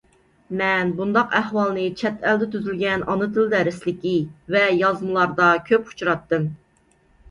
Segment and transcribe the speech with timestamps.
[0.61, 4.17] مەن بۇنداق ئەھۋالنى چەت ئەلدە تۈزۈلگەن ئانا تىل دەرسلىكى
[4.59, 6.55] ۋە يازمىلاردا كۆپ ئۇچراتتىم.